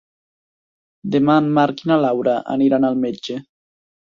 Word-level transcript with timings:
Demà 1.15 1.35
en 1.41 1.49
Marc 1.59 1.83
i 1.85 1.91
na 1.93 1.99
Laura 2.05 2.35
aniran 2.57 2.89
al 2.91 2.99
metge. 3.05 3.39